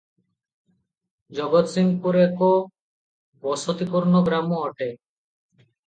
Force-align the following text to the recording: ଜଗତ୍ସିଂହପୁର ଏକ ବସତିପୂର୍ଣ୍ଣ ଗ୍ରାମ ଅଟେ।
ଜଗତ୍ସିଂହପୁର 1.41 2.25
ଏକ 2.31 2.49
ବସତିପୂର୍ଣ୍ଣ 3.47 4.27
ଗ୍ରାମ 4.31 4.63
ଅଟେ। 4.71 4.93